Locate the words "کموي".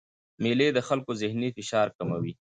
1.97-2.33